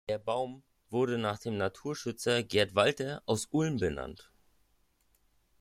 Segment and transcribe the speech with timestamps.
[0.09, 4.31] Der Baum wurde nach dem Naturschützer Gerd Walter aus Ulm benannt.